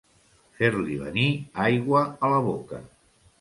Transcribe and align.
Fer-li 0.61 0.95
venir 1.01 1.25
aigua 1.67 2.03
a 2.29 2.33
la 2.33 2.41
boca. 2.49 2.81